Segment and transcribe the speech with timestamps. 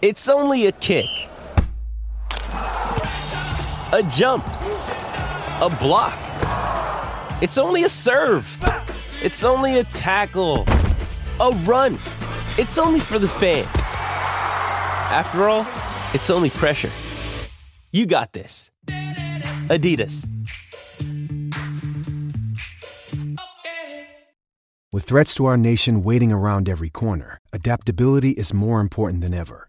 [0.00, 1.08] It's only a kick,
[2.52, 6.16] a jump, a block.
[7.42, 8.46] It's only a serve.
[9.24, 10.66] It's only a tackle,
[11.40, 11.94] a run.
[12.58, 13.66] It's only for the fans.
[15.10, 15.66] After all,
[16.14, 16.92] it's only pressure.
[17.90, 18.70] You got this.
[19.66, 20.28] Adidas.
[24.92, 29.68] With threats to our nation waiting around every corner, adaptability is more important than ever.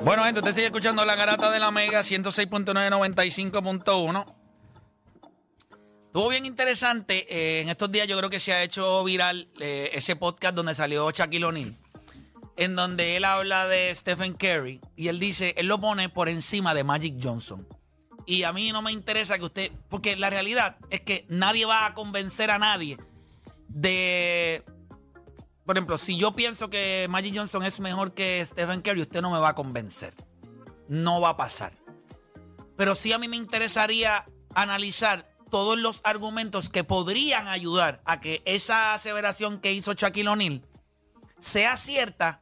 [0.03, 4.34] Bueno, gente, usted sigue escuchando la garata de la Mega 106.995.1.
[6.15, 7.25] Estuvo bien interesante.
[7.27, 10.73] eh, en estos días yo creo que se ha hecho viral eh, ese podcast donde
[10.73, 11.75] salió Shaquille O'Neal,
[12.55, 16.73] en donde él habla de Stephen Curry y él dice, él lo pone por encima
[16.73, 17.67] de Magic Johnson.
[18.25, 21.85] Y a mí no me interesa que usted, porque la realidad es que nadie va
[21.85, 22.97] a convencer a nadie
[23.67, 24.63] de
[25.65, 29.31] por ejemplo, si yo pienso que Magic Johnson es mejor que Stephen Curry, usted no
[29.31, 30.13] me va a convencer.
[30.87, 31.73] No va a pasar.
[32.77, 38.41] Pero sí a mí me interesaría analizar todos los argumentos que podrían ayudar a que
[38.45, 40.61] esa aseveración que hizo Shaquille O'Neal
[41.39, 42.41] sea cierta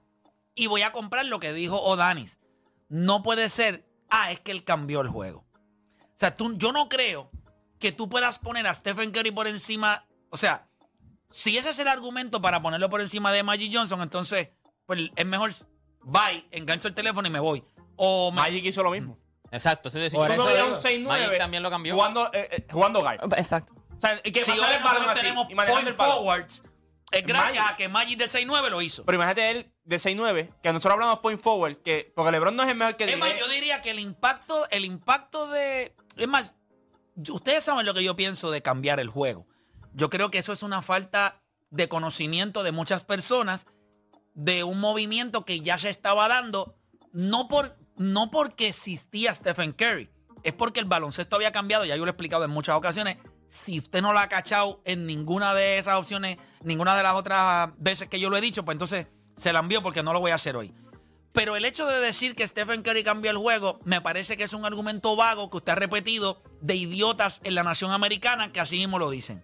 [0.56, 2.40] y voy a comprar lo que dijo O'Danis.
[2.90, 5.46] No puede ser, ah, es que él cambió el juego.
[6.00, 7.32] O sea, tú, yo no creo
[7.80, 10.70] que tú puedas poner a Stephen Curry por encima, o sea,
[11.30, 14.50] si ese es el argumento para ponerlo por encima de Magic Johnson, entonces
[14.86, 15.52] pues es mejor
[16.04, 17.64] bye, engancho el teléfono y me voy.
[17.96, 19.18] O Magic hizo lo mismo.
[19.54, 20.68] Exacto, eso es decir, no eso digo.
[20.68, 21.94] un 6-9 Magic también lo cambió.
[21.94, 23.18] Jugando, eh, eh, jugando guy.
[23.38, 23.74] Exacto.
[23.74, 25.94] O sea, y que si pasar hoy el balón nosotros así tenemos y point el
[25.94, 26.18] balón.
[26.18, 26.64] forwards,
[27.12, 27.74] es gracias Magic.
[27.74, 29.06] a que Magic del 6-9 lo hizo.
[29.06, 32.70] Pero imagínate él de 6-9, que nosotros hablamos point forward, que porque LeBron no es
[32.70, 35.96] el mejor que Es más, yo diría que el impacto, el impacto de.
[36.18, 36.56] Es más,
[37.30, 39.46] ustedes saben lo que yo pienso de cambiar el juego.
[39.94, 43.68] Yo creo que eso es una falta de conocimiento de muchas personas
[44.34, 46.76] de un movimiento que ya se estaba dando,
[47.12, 50.10] no, por, no porque existía Stephen Curry,
[50.44, 53.18] es porque el baloncesto había cambiado, ya yo lo he explicado en muchas ocasiones.
[53.48, 57.72] Si usted no lo ha cachado en ninguna de esas opciones, ninguna de las otras
[57.78, 60.32] veces que yo lo he dicho, pues entonces se la envío porque no lo voy
[60.32, 60.74] a hacer hoy.
[61.34, 64.54] Pero el hecho de decir que Stephen Curry cambió el juego, me parece que es
[64.54, 68.78] un argumento vago que usted ha repetido de idiotas en la nación americana que así
[68.78, 69.44] mismo lo dicen.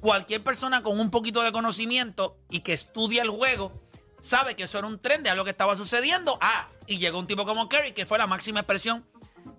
[0.00, 3.72] Cualquier persona con un poquito de conocimiento y que estudia el juego
[4.20, 6.38] sabe que eso era un tren de algo que estaba sucediendo.
[6.40, 9.06] Ah, y llegó un tipo como Curry que fue la máxima expresión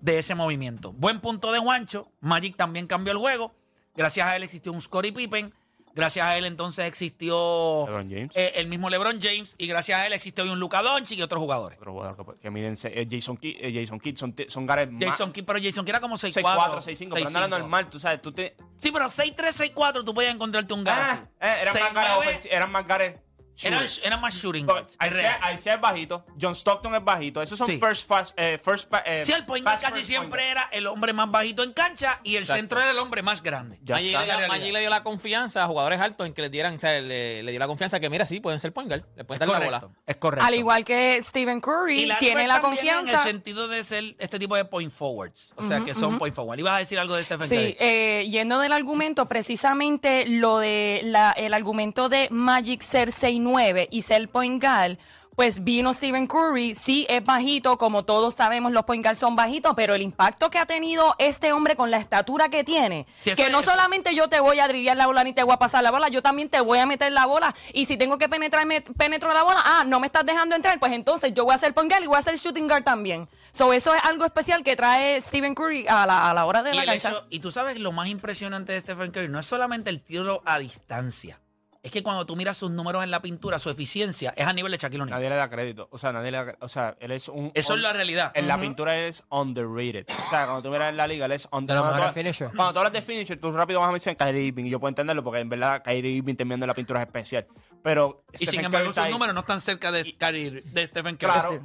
[0.01, 0.91] de ese movimiento.
[0.93, 2.11] Buen punto de Juancho.
[2.19, 3.53] Magic también cambió el juego.
[3.95, 5.53] Gracias a él existió un Scottie Pippen.
[5.95, 8.31] Gracias a él entonces existió LeBron James.
[8.35, 9.55] eh, el mismo LeBron James.
[9.57, 11.77] Y gracias a él existió hoy un Luka Doncic y otros jugadores.
[11.79, 15.03] Otro jugador que, que miden eh, Jason Kidd, eh, Jason Kidd son, son gares más.
[15.03, 16.43] Jason Kidd, pero Jason Kidd era como 6'4".
[16.43, 17.49] 6'4, 6'5, pero no era 6'5".
[17.49, 18.55] normal, tú sabes, tú te...
[18.77, 19.35] Sí, pero 6'3",
[19.73, 21.27] 6'4", tú podías encontrarte un Ah, gato.
[21.41, 23.15] eh, eran, más ofensi- eran más gares...
[23.63, 24.95] Eran, más shooting guards.
[25.01, 27.41] Isaiah es bajito, John Stockton es bajito.
[27.41, 27.77] Esos son Sí.
[27.79, 30.69] first, fast, eh, first pa- eh, Sí, el point guard pass casi siempre point era
[30.71, 32.59] el hombre más bajito en cancha y el Exacto.
[32.61, 33.77] centro era el hombre más grande.
[33.77, 33.99] Está.
[33.99, 37.43] le, dio- le la confianza a jugadores altos en que les dieran, o sea, le,
[37.43, 39.65] le dio la confianza que, mira, sí, pueden ser point guard, le pueden dar la
[39.65, 39.87] bola.
[40.07, 40.45] Es correcto.
[40.45, 43.23] Al igual que Stephen y Curry Larry tiene la también En el confianza.
[43.23, 45.51] sentido de ser este tipo de point forwards.
[45.55, 46.59] O sea, que son point forward.
[46.59, 47.77] ¿Ibas a decir algo de Stephen Sí, Curry?
[47.79, 53.11] eh, yendo del argumento, precisamente lo de la, el argumento de Magic ser
[53.53, 54.97] 6'9 y ser point guard,
[55.35, 59.71] pues vino Stephen Curry, sí es bajito, como todos sabemos los point guards son bajitos,
[59.73, 63.49] pero el impacto que ha tenido este hombre con la estatura que tiene, Sí, que
[63.49, 65.81] no es- solamente yo te voy a driviar la bola ni te voy a pasar
[65.81, 68.65] la bola, yo también te voy a meter la bola y si tengo que penetrar,
[68.65, 71.57] me penetro la bola, ah, no me estás dejando entrar, pues entonces yo voy a
[71.57, 73.29] ser point guard y voy a ser shooting guard también.
[73.53, 76.73] So, eso es algo especial que trae Stephen Curry a la, a la hora de
[76.73, 77.09] Y, la cancha.
[77.11, 80.41] hecho- y tú sabes lo más impresionante de Stephen Curry no es solamente el tiro
[80.43, 81.39] a distancia.
[81.81, 84.71] Es que cuando tú miras sus números en la pintura, su eficiencia es a nivel
[84.71, 85.17] de Shaquille O'Neal.
[85.17, 85.87] Nadie le da crédito.
[85.91, 87.51] O sea, nadie le da, O sea, él es un.
[87.53, 88.31] Eso es la realidad.
[88.35, 90.05] En la pintura él es underrated.
[90.09, 91.89] O sea, cuando tú miras en la liga, él es underrated.
[91.89, 94.65] Cuando, tú- cuando tú hablas de finisher, tú rápido vas a mencionar Kyrie Irving.
[94.65, 97.47] Y yo puedo entenderlo porque en verdad Kyrie Irving también de la pintura es especial.
[97.81, 98.23] Pero.
[98.33, 99.11] Y sin Stephen embargo, Curry está sus ahí.
[99.13, 101.31] números no están cerca de, Curry- de Stephen Curry.
[101.31, 101.59] Claro,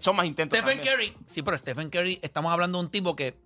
[0.00, 0.58] son más intentos.
[0.58, 0.96] Stephen también.
[1.14, 3.38] Curry, sí, pero Stephen Curry, estamos hablando de un tipo que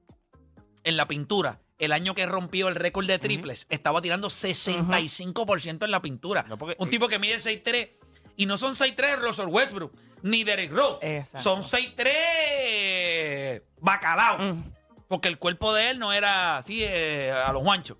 [0.82, 5.90] en la pintura, el año que rompió el récord de triples, estaba tirando 65% en
[5.90, 6.44] la pintura.
[6.48, 7.90] No, porque- un tipo que mide 6'3
[8.36, 9.92] y no son 6'3 Russell Westbrook
[10.22, 11.18] ni Derek Rose.
[11.18, 11.42] Exacto.
[11.42, 14.38] Son 6'3 bacalao.
[14.38, 14.62] Mm.
[15.08, 17.96] Porque el cuerpo de él no era así eh, a los guanchos.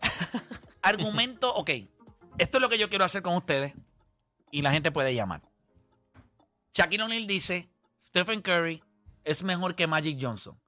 [0.82, 1.70] Argumento, ok.
[2.38, 3.74] Esto es lo que yo quiero hacer con ustedes
[4.50, 5.42] y la gente puede llamar.
[6.72, 7.68] Shaquille O'Neal dice,
[8.02, 8.82] Stephen Curry
[9.24, 10.58] es mejor que Magic Johnson.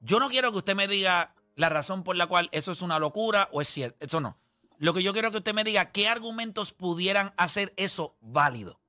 [0.00, 2.98] Yo no quiero que usted me diga la razón por la cual eso es una
[2.98, 4.04] locura o es cierto.
[4.04, 4.38] Eso no.
[4.78, 8.80] Lo que yo quiero que usted me diga, ¿qué argumentos pudieran hacer eso válido?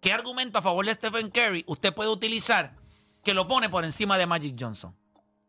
[0.00, 2.76] ¿Qué argumento a favor de Stephen Curry usted puede utilizar
[3.24, 4.96] que lo pone por encima de Magic Johnson?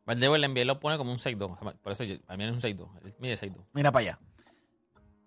[0.06, 1.58] Valdeo el NBA lo pone como un 6-2.
[1.82, 2.90] Por eso yo- a mí es un 6-2.
[3.06, 3.64] Él mide 6-2.
[3.74, 4.20] Mira para allá.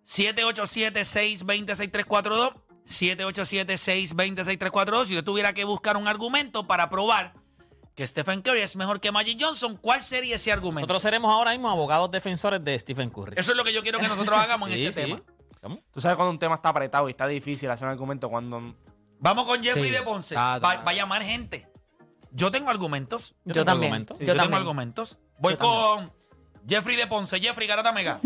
[0.07, 2.55] 787-620-6342.
[2.87, 5.07] 787-620-6342.
[5.07, 7.33] Si usted tuviera que buscar un argumento para probar
[7.94, 10.81] que Stephen Curry es mejor que Magic Johnson, ¿cuál sería ese argumento?
[10.81, 13.35] Nosotros seremos ahora mismo abogados defensores de Stephen Curry.
[13.37, 15.11] Eso es lo que yo quiero que nosotros hagamos en Sí, este sí.
[15.12, 15.23] tema.
[15.62, 15.79] ¿Cómo?
[15.93, 18.75] Tú sabes cuando un tema está apretado y está difícil hacer un argumento cuando.
[19.20, 19.91] Vamos con Jeffrey Sí.
[19.91, 20.35] de Ponce.
[20.37, 21.69] Ah, Va, va a llamar gente.
[22.32, 23.31] Yo tengo argumentos.
[23.44, 23.93] Yo Yo tengo también.
[23.93, 24.19] argumentos.
[24.19, 25.19] Yo, Yo tengo argumentos.
[25.38, 25.81] Voy Yo también.
[26.11, 26.12] con
[26.69, 27.38] Jeffrey de Ponce.
[27.41, 28.20] Jeffrey Garata Mega.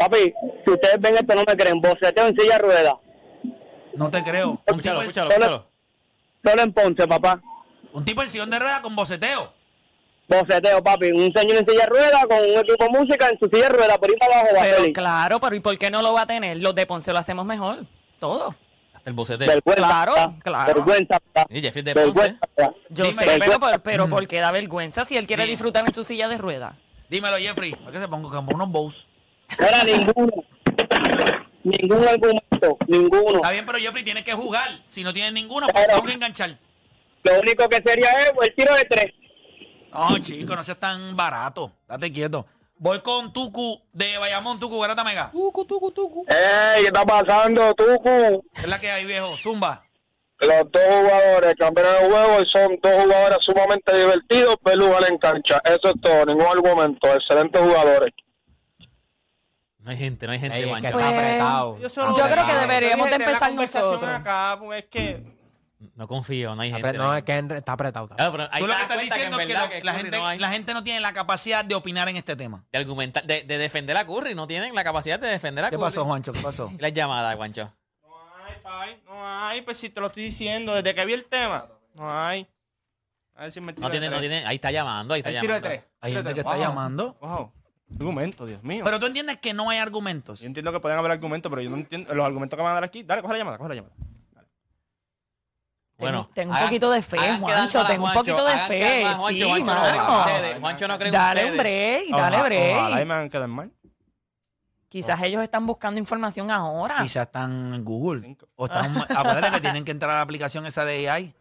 [0.00, 0.32] Papi,
[0.64, 2.94] si ustedes ven esto no me creen, boceteo en silla de ruedas.
[3.94, 4.60] No te creo.
[4.66, 5.70] Escúchalo, escúchalo, escúchalo.
[6.44, 7.40] Solo en Ponce, papá.
[7.98, 9.52] Un tipo en sillón de rueda con boceteo.
[10.28, 11.10] Boceteo, papi.
[11.10, 13.76] Un señor en silla de ruedas con un equipo de música en su silla de
[13.76, 14.94] ruedas por ir para abajo, va Pero feliz.
[14.94, 16.56] claro, pero ¿y por qué no lo va a tener?
[16.58, 17.78] Los de Ponce lo hacemos mejor.
[18.18, 18.54] Todo.
[18.94, 19.46] Hasta el boceteo.
[19.48, 20.74] Vergüenza, Claro, claro.
[20.74, 21.18] Vergüenza.
[21.48, 22.36] Y Jeffrey de Ponce.
[22.90, 26.04] Yo sé, pero, pero, pero ¿por qué da vergüenza si él quiere disfrutar en su
[26.04, 26.74] silla de ruedas?
[27.08, 27.74] Dímelo, Jeffrey.
[27.74, 29.06] ¿Por qué se ponga como unos bows?
[29.58, 30.44] Era ninguno.
[31.64, 33.36] Ningún argumento, ninguno.
[33.36, 34.68] Está bien, pero Jeffrey tiene que jugar.
[34.86, 36.56] Si no tiene ninguno, pues tengo que enganchar.
[37.24, 39.06] Lo único que sería es el tiro de tres.
[39.92, 41.72] No, chico, no seas tan barato.
[41.88, 42.46] Date quieto.
[42.80, 45.30] Voy con Tucu de Bayamón, Tucu, Garata Mega.
[46.28, 46.82] ¡Ey!
[46.82, 48.44] ¿Qué está pasando, Tucu?
[48.54, 49.36] Es la que hay, viejo.
[49.38, 49.84] Zumba.
[50.38, 55.18] Los dos jugadores cambiaron el juego y son dos jugadores sumamente divertidos ver jugar en
[55.18, 55.60] cancha.
[55.64, 57.12] Eso es todo, ningún argumento.
[57.12, 58.14] Excelentes jugadores.
[59.80, 61.78] No hay gente, no hay gente, Ey, es que está Pues, apretado.
[61.80, 64.14] Yo, solo- Yo creo que deberíamos de tener la empezar conversación nosotros.
[64.20, 65.37] acá, pues, es que.
[65.94, 66.88] No confío, no hay gente.
[66.88, 68.08] Apre- No, es que está apretado.
[68.08, 69.52] Claro, pero ahí Tú lo que estás diciendo en es que,
[69.84, 72.64] la, gente, no hay- la gente no tiene la capacidad de opinar en este tema.
[72.72, 75.76] de argumentar, de, de defender a Curry, no tienen la capacidad de defender a ¿Qué
[75.76, 75.84] Curry.
[75.86, 76.32] pasó, Juancho?
[76.32, 76.72] ¿Qué pasó?
[76.80, 77.72] Las llamadas, Juancho.
[78.02, 81.24] No hay, pai, no hay, pues si te lo estoy diciendo, desde que vi el
[81.26, 82.48] tema, no hay.
[83.36, 85.30] A ver si me tiro No de tiene, no tiene, ahí está llamando, ahí está
[85.30, 85.80] El tiro de llamando.
[85.80, 85.92] tres.
[86.00, 87.16] Hay gente que está llamando.
[87.20, 87.52] Wow.
[88.00, 88.82] Argumento, Dios mío.
[88.84, 90.40] Pero tú entiendes que no hay argumentos.
[90.40, 92.74] Yo entiendo que pueden haber argumentos, pero yo no entiendo los argumentos que van a
[92.74, 93.04] dar aquí.
[93.04, 93.94] Dale, coge la llamada, coge la llamada.
[95.98, 97.84] Bueno, tengo, un poquito de fe, Juancho.
[97.84, 99.04] Tengo un poquito de fe.
[99.16, 102.76] Juancho, Sí, Juancho no Juancho no cree Dale un break, dale break.
[102.76, 103.72] Ojalá y me hagan quedar mal.
[104.88, 106.96] Quizás ellos están buscando información ahora.
[107.02, 108.22] Quizás están en Google.
[108.22, 108.48] Cinco.
[108.56, 111.34] O están, acuérdate que tienen que entrar a la aplicación esa de AI.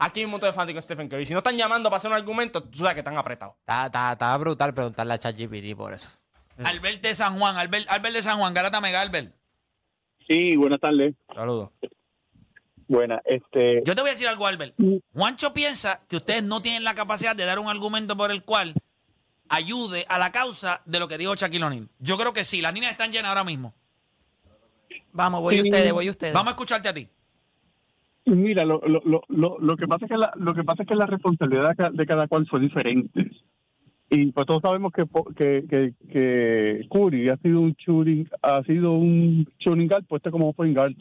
[0.00, 1.26] Aquí hay un montón de fanáticos de Stephen Curry.
[1.26, 3.54] Si no están llamando para hacer un argumento, tú sabes que están apretados.
[3.60, 6.08] Está, está, está brutal preguntarle a ChatGPT por eso.
[6.64, 9.32] Albert de San Juan, Albert, Albert de San Juan, Garata Mega, Albert.
[10.26, 11.14] Sí, buenas tardes.
[11.32, 11.70] Saludos.
[12.88, 13.82] Buena, este...
[13.84, 14.74] Yo te voy a decir algo, Albert.
[15.12, 18.74] Juancho piensa que ustedes no tienen la capacidad de dar un argumento por el cual
[19.50, 21.88] ayude a la causa de lo que dijo Shaquille O'Neal.
[21.98, 23.74] Yo creo que sí, las líneas están llenas ahora mismo.
[25.12, 26.32] Vamos, voy ustedes, voy ustedes.
[26.32, 27.08] Vamos a escucharte a ti.
[28.26, 30.88] Mira, lo, lo, lo, lo, lo que pasa es que la, lo que pasa es
[30.88, 33.26] que la responsabilidad de ca- de cada cual son diferentes.
[34.10, 38.62] Y pues todos sabemos que, po- que, que, que Curry ha sido un shooting, ha
[38.64, 40.94] sido un shooting guard puesto como point guard.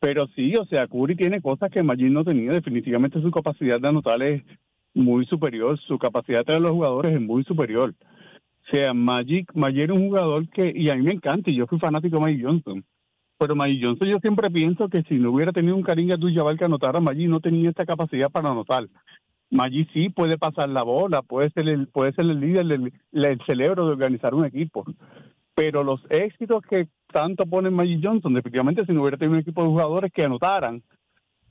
[0.00, 2.50] Pero sí, o sea, Curry tiene cosas que Magic no tenía.
[2.50, 4.42] Definitivamente su capacidad de anotar es
[4.94, 7.94] muy superior, su capacidad de traer a los jugadores es muy superior.
[8.66, 11.66] O sea, Magic, Magic era un jugador que, y a mí me encanta, y yo
[11.66, 12.84] fui fanático de Magic Johnson.
[13.38, 16.64] Pero Magic Johnson yo siempre pienso que si no hubiera tenido un Karim Abdul-Jabbar que
[16.64, 18.88] anotara, Magic no tenía esta capacidad para anotar.
[19.50, 23.40] Magic sí puede pasar la bola, puede ser el, puede ser el líder, el, el
[23.46, 24.84] cerebro de organizar un equipo.
[25.56, 29.62] Pero los éxitos que tanto pone Magic Johnson, definitivamente si no hubiera tenido un equipo
[29.62, 30.82] de jugadores que anotaran,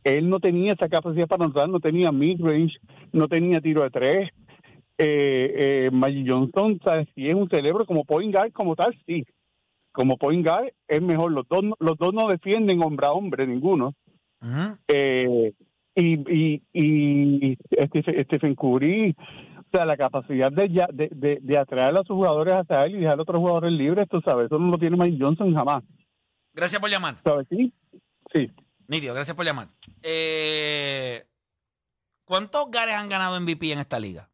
[0.03, 2.77] él no tenía esa capacidad para anotar, no tenía mid-range,
[3.11, 4.29] no tenía tiro de tres.
[4.97, 7.07] Eh, eh, Magic Johnson, ¿sabes?
[7.15, 9.25] si es un cerebro como point guard, como tal, sí.
[9.91, 11.31] como point guard es mejor.
[11.31, 13.93] Los dos, no- los dos no defienden hombre a hombre, ninguno.
[14.87, 15.51] Eh,
[15.95, 17.57] y, y, y
[17.87, 19.15] Stephen, Stephen Curry,
[19.75, 22.99] sea, la capacidad de, ya- de, de, de atraer a sus jugadores hacia él y
[23.01, 25.83] dejar a otros jugadores libres, tú sabes, eso no lo tiene Mike Johnson jamás.
[26.53, 27.17] Gracias por llamar.
[27.23, 27.47] ¿Sabes?
[27.49, 27.73] Sí,
[28.33, 28.51] sí.
[28.87, 29.67] Nidio, gracias por llamar.
[30.03, 31.23] Eh,
[32.23, 34.29] ¿Cuántos Gares han ganado MVP en esta liga?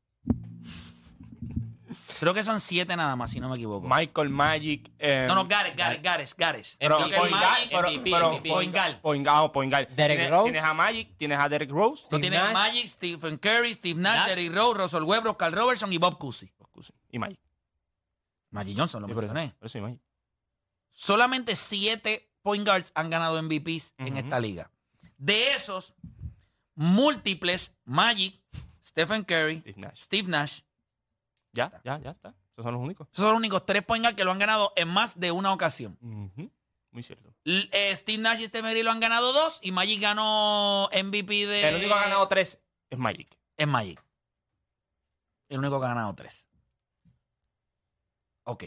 [2.21, 3.87] Creo que son siete nada más, si no me equivoco.
[3.89, 4.91] Michael Magic.
[4.99, 6.77] eh, no, no, Gares, Gares, Gares, Gares.
[6.79, 8.49] Pero Creo que point guard, Magic, pero- MVP, pero MVP.
[8.49, 9.87] point guard, point guard, point guard.
[9.89, 10.43] Derrick Tienes- Rose.
[10.43, 12.03] Tienes a Magic, tienes a Derek Rose.
[12.07, 12.53] Tú tienes Nash.
[12.53, 14.27] Magic, Stephen Curry, Steve Nash, Nash.
[14.29, 16.51] Derrick Rose, Russell Westbrook, Carl Robertson y Bob Cousy.
[17.09, 17.39] Y Magic.
[18.51, 19.55] Magic Johnson, lo Sí, por eso, mencioné.
[19.59, 19.99] eso y Magic.
[20.91, 24.69] Solamente siete point guards han ganado MVPs en esta liga.
[25.17, 25.93] De esos,
[26.75, 28.39] múltiples, Magic,
[28.83, 29.63] Stephen Curry,
[29.95, 30.59] Steve Nash.
[31.53, 32.29] Ya, ya, ya está.
[32.53, 33.07] Esos son los únicos.
[33.11, 35.97] Esos son los únicos tres point que lo han ganado en más de una ocasión.
[36.01, 36.49] Ujú.
[36.91, 37.33] Muy cierto.
[37.45, 41.45] L- eh, Steve Nash y Stephen Curry lo han ganado dos y Magic ganó MVP
[41.47, 41.67] de...
[41.69, 43.37] El único que ha ganado tres es Magic.
[43.57, 44.03] Es Magic.
[45.49, 46.45] El único que ha ganado tres.
[48.43, 48.65] Ok.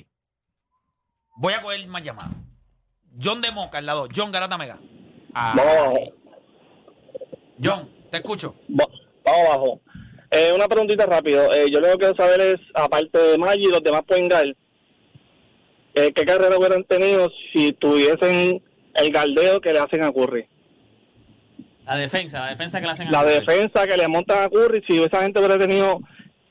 [1.36, 2.32] Voy a coger más llamadas.
[3.22, 4.08] John de Moca, al lado.
[4.14, 4.78] John Garata Mega.
[5.34, 5.54] Ah,
[7.62, 8.54] John, te escucho.
[8.70, 8.88] Va-
[9.24, 9.80] Vamos abajo.
[10.34, 11.52] Eh, una preguntita rápido.
[11.52, 14.28] Eh, yo lo que quiero saber es, aparte de Maggi y los demás pueden
[15.94, 18.60] eh, ¿qué carrera hubieran tenido si tuviesen
[18.94, 20.48] el galdeo que le hacen a Curry?
[21.86, 23.34] La defensa, la defensa que le hacen a La Curry.
[23.34, 26.00] defensa que le montan a Curry, si esa gente hubiera tenido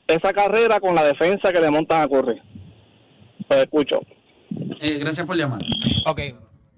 [0.06, 2.40] esa carrera con la defensa que le montan a Curry.
[3.46, 4.00] Pues escucho.
[4.80, 5.60] Eh, gracias por llamar.
[6.06, 6.20] Ok,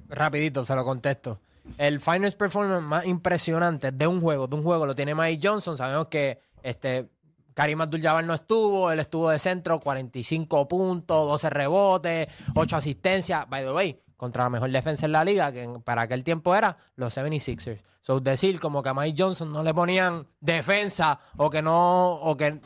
[0.09, 1.41] rapidito, se lo contesto.
[1.79, 5.77] El finals performance más impresionante de un juego, de un juego, lo tiene Mike Johnson.
[5.77, 7.09] Sabemos que este
[7.55, 13.49] Karim Abdul-Jabbar no estuvo, él estuvo de centro, 45 puntos, 12 rebotes, 8 asistencias.
[13.49, 16.77] By the way, contra la mejor defensa en la liga, que para aquel tiempo era
[16.97, 17.81] los 76ers.
[18.03, 22.37] So, decir como que a Mike Johnson no le ponían defensa o que no, o
[22.37, 22.61] que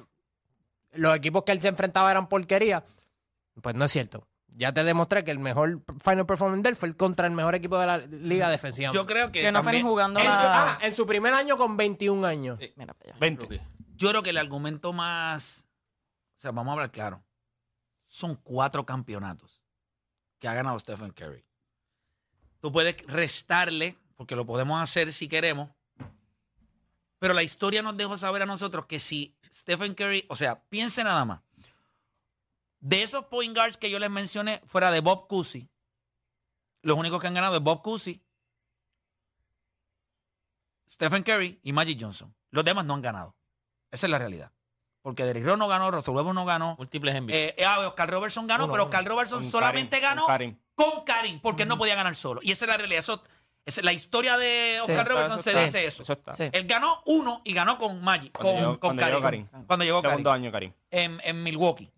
[0.92, 2.83] los equipos que él se enfrentaba eran porquería,
[3.62, 4.26] pues no es cierto.
[4.57, 7.54] Ya te demostré que el mejor final performance de él fue el contra el mejor
[7.54, 8.90] equipo de la liga defensiva.
[8.92, 9.40] Yo creo que.
[9.40, 10.73] Que no fue ni también- jugando en, su, la...
[10.73, 12.59] ah, en su primer año con 21 años.
[12.75, 13.19] Mira para allá.
[13.21, 13.61] 20.
[14.00, 15.69] Yo creo que el argumento más.
[16.38, 17.23] O sea, vamos a hablar claro.
[18.09, 19.62] Son cuatro campeonatos
[20.38, 21.45] que ha ganado Stephen Curry.
[22.62, 25.69] Tú puedes restarle, porque lo podemos hacer si queremos.
[27.19, 31.04] Pero la historia nos dejó saber a nosotros que si Stephen Curry, o sea, piense
[31.04, 31.42] nada más.
[32.78, 35.69] De esos point guards que yo les mencioné, fuera de Bob Cousy,
[36.80, 38.25] los únicos que han ganado es Bob Cousy,
[40.88, 42.35] Stephen Curry y Magic Johnson.
[42.50, 43.37] Los demás no han ganado.
[43.90, 44.52] Esa es la realidad.
[45.02, 46.76] Porque Derrick Rose no ganó, Russell Westbrook no ganó.
[46.78, 47.32] Múltiples MVP.
[47.49, 48.85] Eh, eh, ah, Oscar Robertson ganó, Uno, pero.
[48.85, 50.56] Oscar Robertson Con solamente Karim, ganó con Karim.
[50.75, 52.40] con Karim, porque él no podía ganar solo.
[52.42, 53.00] Y esa es la realidad.
[53.00, 53.23] Eso,
[53.64, 54.90] es la historia de Sí.
[54.92, 56.02] Oscar Robertson se está, dice eso.
[56.02, 56.35] Eso está.
[56.35, 56.50] Sí.
[56.52, 59.47] Él ganó uno y ganó con Magic, Cuando con, llegó- con cuando llegó Karim.
[59.47, 59.66] Karim.
[59.66, 60.11] Cuando llegó Karim.
[60.12, 60.73] Segundo año, Karim.
[60.90, 61.90] En, en Milwaukee.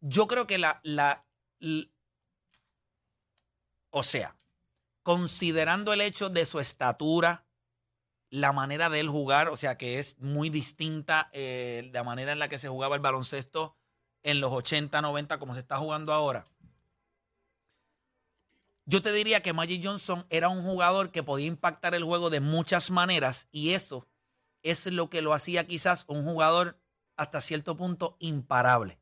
[0.00, 1.24] Yo creo que la, la,
[1.60, 1.88] l-
[3.90, 4.36] O sea,
[5.02, 7.44] considerando el hecho de su estatura,
[8.30, 12.38] la manera de él jugar, o sea, que es muy distinta eh, la manera en
[12.38, 13.76] la que se jugaba el baloncesto
[14.22, 16.46] en los 80, 90, como se está jugando ahora.
[18.84, 22.40] Yo te diría que Magic Johnson era un jugador que podía impactar el juego de
[22.40, 24.08] muchas maneras y eso
[24.62, 26.78] es lo que lo hacía quizás un jugador
[27.16, 28.98] hasta cierto punto imparable.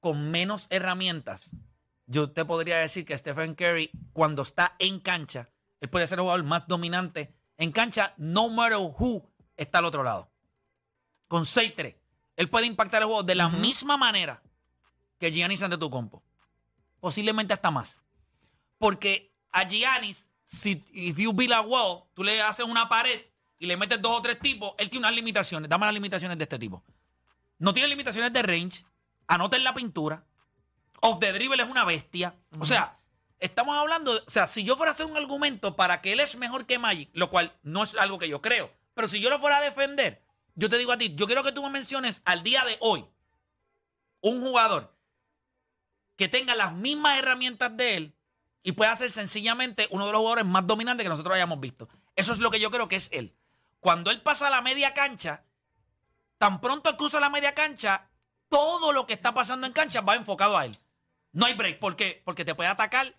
[0.00, 1.50] Con menos herramientas,
[2.06, 5.50] yo te podría decir que Stephen Curry, cuando está en cancha,
[5.80, 10.02] él puede ser el jugador más dominante en cancha, no matter who está al otro
[10.02, 10.30] lado.
[11.28, 11.96] Con 6-3,
[12.36, 14.42] él puede impactar el juego de la misma manera
[15.18, 16.22] que Giannis Antetokounmpo.
[17.00, 18.00] Posiblemente hasta más.
[18.78, 23.20] Porque a Giannis, si if you build a wall, tú le haces una pared
[23.58, 25.68] y le metes dos o tres tipos, él tiene unas limitaciones.
[25.68, 26.82] Dame las limitaciones de este tipo.
[27.58, 28.84] No tiene limitaciones de range,
[29.26, 30.24] anota en la pintura,
[31.02, 32.34] off the dribble es una bestia.
[32.58, 32.98] O sea,
[33.40, 36.36] estamos hablando, o sea, si yo fuera a hacer un argumento para que él es
[36.36, 39.40] mejor que Magic, lo cual no es algo que yo creo, pero si yo lo
[39.40, 40.22] fuera a defender,
[40.54, 43.06] yo te digo a ti, yo quiero que tú me menciones al día de hoy
[44.20, 44.94] un jugador
[46.16, 48.16] que tenga las mismas herramientas de él
[48.62, 51.88] y pueda ser sencillamente uno de los jugadores más dominantes que nosotros hayamos visto.
[52.14, 53.34] Eso es lo que yo creo que es él.
[53.80, 55.44] Cuando él pasa a la media cancha,
[56.36, 58.10] tan pronto él cruza la media cancha,
[58.50, 60.76] todo lo que está pasando en cancha va enfocado a él.
[61.32, 61.78] No hay break.
[61.78, 62.20] ¿Por qué?
[62.24, 63.14] Porque te puede atacar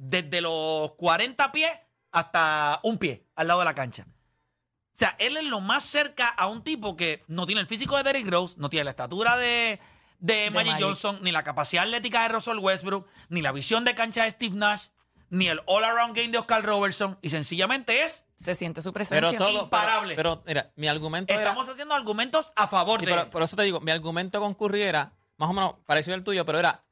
[0.00, 1.70] desde los 40 pies
[2.10, 4.06] hasta un pie al lado de la cancha.
[4.08, 7.96] O sea, él es lo más cerca a un tipo que no tiene el físico
[7.96, 9.78] de Derrick Rose, no tiene la estatura de,
[10.18, 10.86] de, Magic, Magic.
[10.86, 14.56] Johnson, ni la capacidad atlética de Russell Westbrook, ni la visión de cancha de Steve
[14.56, 14.86] Nash,
[15.28, 17.18] ni el all-around game de Oscar Robertson.
[17.22, 19.30] Y sencillamente es, Se siente su presencia.
[19.30, 19.64] Pero todo.
[19.64, 20.16] Imparable.
[20.16, 21.42] Pero, pero, mira, mi argumento era.
[21.42, 24.54] estamos haciendo argumentos a favor Sí, de pero por eso te digo, mi argumento con
[24.54, 26.84] Curry era más o menos parecido al tuyo, pero era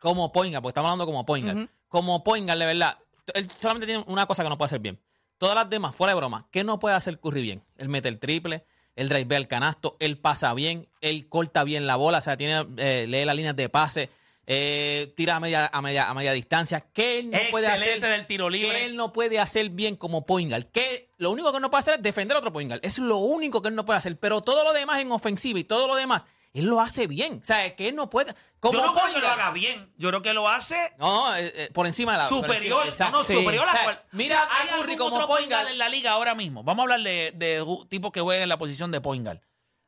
[0.00, 1.68] como Poinga, porque estamos hablando como Poinga.
[1.94, 2.98] Como Poinga, de verdad.
[3.34, 5.00] Él solamente tiene una cosa que no puede hacer bien.
[5.38, 7.62] Todas las demás, fuera de broma, ¿qué no puede hacer Curry bien?
[7.76, 8.64] Él mete el triple,
[8.96, 12.66] él drive al canasto, él pasa bien, él corta bien la bola, o sea, tiene,
[12.78, 14.10] eh, lee las líneas de pase,
[14.44, 16.80] eh, tira a media, a media, a media distancia.
[16.80, 18.00] ¿Qué él no puede hacer?
[18.00, 18.72] Del tiro libre.
[18.72, 20.72] que él no puede hacer bien como Poingal.
[20.72, 22.80] Que lo único que él no puede hacer es defender a otro Poingal.
[22.82, 24.18] Es lo único que él no puede hacer.
[24.18, 27.40] Pero todo lo demás en ofensiva y todo lo demás, él lo hace bien.
[27.42, 28.34] O sea, que él no puede.
[28.60, 29.40] Como Yo no creo que lo Poingal.
[29.40, 29.92] haga bien.
[29.98, 32.28] Yo creo que lo hace No, eh, eh, por encima de la.
[32.28, 32.86] superior.
[32.86, 33.22] encima- no, exacto.
[33.24, 35.72] superior a O sea, cual- Mira O sea, ¿hay algún como otro point guard Poingal.
[35.72, 36.62] en la liga ahora mismo.
[36.64, 39.40] Vamos a hablar de, de tipos que jueguen en la posición de point guard.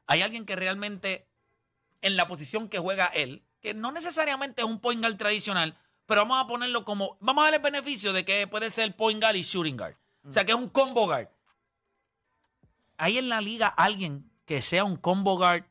[0.08, 1.26] Hay alguien que realmente,
[2.02, 6.23] en la posición que juega él, que no necesariamente es un point guard tradicional, pero
[6.23, 9.37] vamos a ponerlo como, vamos a darle el beneficio de que puede ser point guard
[9.37, 9.94] y shooting guard.
[10.28, 11.28] O sea, que es un combo guard.
[12.99, 15.64] ¿Hay en la liga alguien que sea un combo guard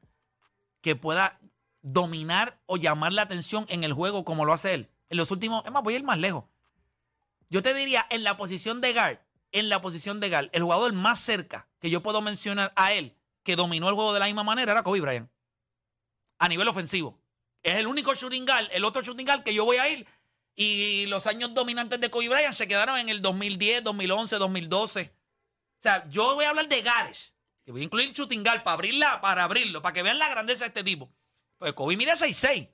[0.85, 1.39] que pueda
[1.81, 4.91] dominar o llamar la atención en el juego como lo hace él?
[5.09, 6.43] En los últimos, es más, voy a ir más lejos.
[7.49, 9.17] Yo te diría, en la posición de guard,
[9.51, 13.15] en la posición de guard, el jugador más cerca que yo puedo mencionar a él
[13.41, 15.27] que dominó el juego de la misma manera era Kobe Bryant.
[16.37, 17.19] A nivel ofensivo.
[17.63, 20.05] Es el único shooting guard, el otro shooting guard que yo voy a ir.
[20.55, 25.11] Y los años dominantes de Kobe Bryant se quedaron en el 2010, 2011, 2012.
[25.79, 27.33] O sea, yo voy a hablar de guards.
[27.65, 30.67] Que voy a incluir guard para abrirla, para abrirlo, para que vean la grandeza de
[30.67, 31.09] este tipo.
[31.57, 32.69] Pues Kobe mide 6'6".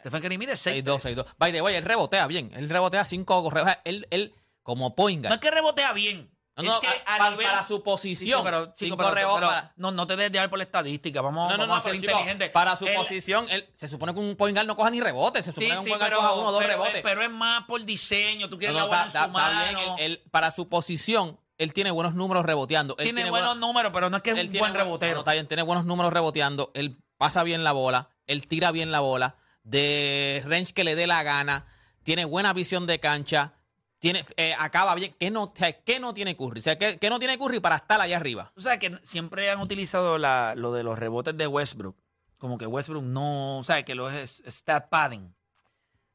[0.00, 0.84] Stephen Curry mide 6'2".
[0.84, 1.26] 6-2, 6-2.
[1.36, 2.50] By the way, él rebotea bien.
[2.54, 3.68] Él rebotea 5 correos.
[3.84, 5.28] Él, él, como Poingal.
[5.30, 6.30] No es que rebotea bien.
[6.56, 8.40] No, es no, que a- a para- nivel- para su posición.
[8.40, 10.64] Chico, pero, chico, Cinco pero- rebotes pero para- no, no te dejes llevar por la
[10.64, 11.20] estadística.
[11.22, 12.50] Vamos, No, no, vamos no, a ser chico, inteligentes.
[12.50, 15.42] para su Él- posición, él, se supone que un point guard no coja ni rebote.
[15.42, 17.02] Se supone Sí, que un sí, point guard pero, coja uno o dos rebotes.
[17.02, 18.48] pero es más por diseño.
[18.50, 19.96] Tú quieres la bola en su bien, mano.
[19.98, 22.96] él- para su posición, él tiene buenos números reboteando.
[22.98, 25.14] Él tiene, buenos números, pero no es que es él un tiene buen rebotero.
[25.14, 26.70] no, está bien, tiene buenos números reboteando.
[26.74, 28.08] Él pasa bien la bola.
[28.26, 29.36] Él tira bien la bola.
[29.62, 31.66] De range que le dé la gana.
[32.02, 33.52] Tiene buena visión de cancha.
[33.98, 35.14] Tiene, eh, acaba bien.
[35.18, 36.60] ¿Qué no, o sea, ¿qué no tiene Curry?
[36.60, 38.50] O sea, ¿qué, qué no tiene Curry para estar allá arriba?
[38.54, 41.96] Tú sabes que siempre han utilizado la- lo de los rebotes de Westbrook.
[42.38, 43.84] Como que Westbrook no, ¿sabes?
[43.84, 45.34] Que lo es stat padding.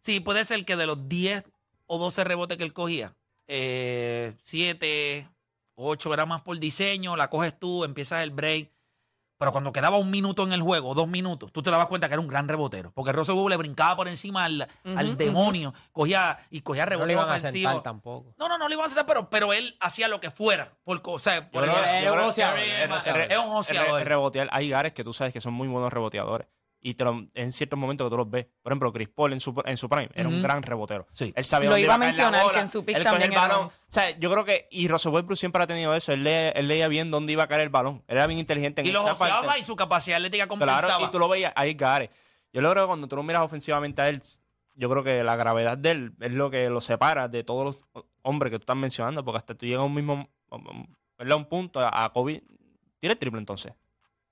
[0.01, 1.43] Sí, puede ser que de los 10
[1.85, 3.15] o 12 rebotes que él cogía,
[4.43, 5.29] 7,
[5.75, 8.71] 8 era más por diseño, la coges tú, empiezas el break.
[9.37, 12.13] Pero cuando quedaba un minuto en el juego, dos minutos, tú te dabas cuenta que
[12.13, 12.93] era un gran rebotero.
[12.93, 14.69] Porque Westbrook le brincaba por encima al,
[15.17, 18.33] demonio, cogía y cogía No rebotes le iban a sentar tampoco.
[18.37, 20.77] No, no, no le iban a sentar, pero, pero él hacía lo que fuera.
[20.85, 21.69] Por, o sea, por el-
[22.03, 22.15] Yo
[23.29, 23.51] es un
[24.05, 24.47] rebotear.
[24.51, 26.47] Hay gares que tú sabes que son muy buenos reboteadores.
[26.87, 28.45] Y te lo- en ciertos momentos que tú los ves.
[28.61, 31.07] Por ejemplo, Chris Paul en su, en su prime era un gran rebotero.
[31.13, 31.33] Sí.
[31.35, 33.65] Él sabía Lo dónde iba a mencionar, bola, que en su pick también el balón.
[33.65, 34.67] O sea, yo creo que...
[34.69, 36.11] Y Russell Westbrook siempre ha tenido eso.
[36.13, 38.03] Él leía, él leía bien dónde iba a caer el balón.
[38.07, 39.61] Él era bien inteligente en y lo esa joseaba parte.
[39.61, 40.81] y su capacidad atlética compensaba.
[40.85, 42.11] Claro, y tú lo veías, ahí Gare.
[42.53, 44.21] Yo lo creo que cuando tú lo miras ofensivamente a él,
[44.75, 48.05] yo creo que la gravedad de él es lo que lo separa de todos los
[48.21, 50.29] hombres que tú estás mencionando, porque hasta tú llegas a un mismo,
[51.17, 51.33] ¿verdad?
[51.33, 52.43] A un punto, a Kobe,
[52.99, 53.73] tira el triple entonces.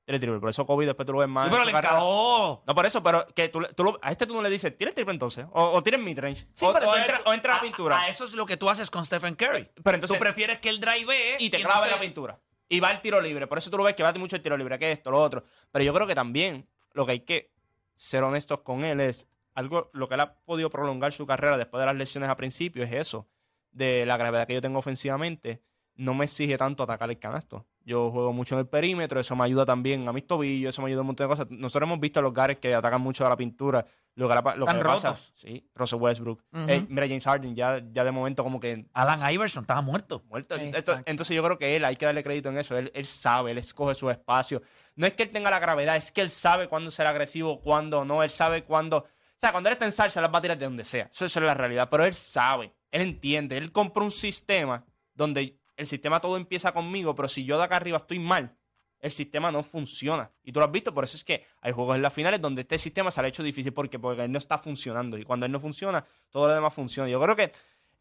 [0.06, 1.46] Tira el triple, por eso Kobe después tú lo ves más.
[1.48, 2.64] Sí, pero le encajó.
[2.68, 4.90] No, por eso, pero que tú, tú lo- a este tú no le dices, tira
[4.90, 7.34] el triple entonces, o, o tira el midrange, Sí, o, pero o entonces entra, o
[7.34, 9.70] entra a a- la pintura, A, eso es lo que tú haces con Stephen Curry.
[9.82, 12.40] pero entonces, tú prefieres que él drive y te clava en la entonces- pintura.
[12.70, 13.46] Y va el tiro libre.
[13.48, 15.44] Por eso tú lo ves que bate mucho el tiro libre, que esto, lo otro.
[15.72, 17.52] Pero yo creo que también lo que hay que
[17.96, 21.80] ser honestos con él es algo, lo que él ha podido prolongar su carrera después
[21.80, 23.28] de las lesiones a principio es eso,
[23.72, 25.62] de la gravedad que yo tengo ofensivamente.
[25.96, 27.68] No me exige tanto atacar el canasto.
[27.86, 30.88] Yo juego mucho en el perímetro, eso me ayuda también a mis tobillos, eso me
[30.88, 31.48] ayuda a un montón de cosas.
[31.52, 34.56] Nosotros hemos visto a los gares que atacan mucho a la pintura, lo que, la-
[34.56, 35.10] lo que pasa.
[35.34, 36.42] Sí, Russell Westbrook.
[36.70, 40.24] Eh, mira, James Harden ya, ya de momento como que Alan Iverson estaba muerto.
[40.30, 40.56] muerto.
[40.78, 42.78] Esto- entonces yo creo que él, hay que darle crédito en eso.
[42.78, 44.62] Él, él sabe, él escoge su espacio.
[44.96, 48.06] No es que él tenga la gravedad, es que él sabe cuándo ser agresivo, cuándo
[48.06, 48.24] no.
[48.24, 48.98] Él sabe cuándo.
[49.00, 49.06] O
[49.46, 51.10] sea, cuando él está en salsa, las va a tirar de donde sea.
[51.12, 51.90] Eso, eso es la realidad.
[51.92, 53.58] Pero él sabe, él entiende.
[53.58, 57.78] Él compró un sistema donde el sistema todo empieza conmigo, pero si yo de acá
[57.78, 58.58] arriba estoy mal,
[59.00, 60.32] el sistema no funciona.
[60.44, 62.62] Y tú lo has visto, por eso es que hay juegos en las finales donde
[62.62, 65.18] este sistema se le ha hecho difícil porque, porque él no está funcionando.
[65.18, 67.10] Y cuando él no funciona, todo lo demás funciona.
[67.10, 67.52] Yo creo que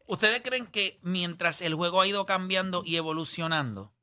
[0.05, 3.93] ¿Ustedes creen que mientras el juego ha ido cambiando y evolucionando,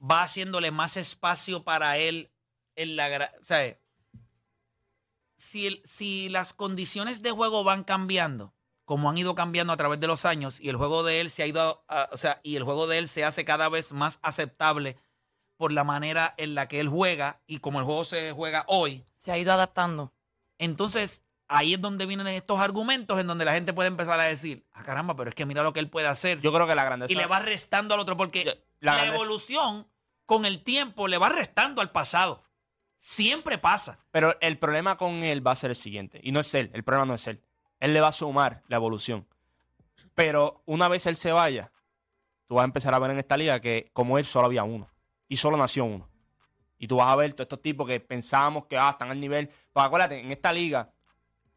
[0.00, 2.30] va haciéndole más espacio para él
[2.76, 3.32] en la...
[3.40, 3.44] O
[5.36, 10.06] si, si las condiciones de juego van cambiando, como han ido cambiando a través de
[10.06, 12.64] los años, y el juego de él se ha ido, a- o sea, y el
[12.64, 14.96] juego de él se hace cada vez más aceptable
[15.56, 19.04] por la manera en la que él juega y como el juego se juega hoy.
[19.14, 20.12] Se ha ido adaptando.
[20.58, 24.66] Entonces, ahí es donde vienen estos argumentos en donde la gente puede empezar a decir,
[24.72, 26.40] ah, caramba, pero es que mira lo que él puede hacer.
[26.40, 27.12] Yo creo que la grandeza.
[27.12, 29.88] y le va restando al otro, porque Yo- la, la evolución
[30.26, 32.42] con el tiempo le va restando al pasado.
[33.00, 33.98] Siempre pasa.
[34.12, 36.20] Pero el problema con él va a ser el siguiente.
[36.22, 37.42] Y no es él, el problema no es él.
[37.82, 39.26] Él le va a sumar la evolución.
[40.14, 41.72] Pero una vez él se vaya,
[42.46, 44.88] tú vas a empezar a ver en esta liga que como él solo había uno.
[45.28, 46.08] Y solo nació uno.
[46.78, 49.50] Y tú vas a ver todos estos tipos que pensábamos que ah, están al nivel.
[49.72, 50.92] Pues acuérdate, en esta liga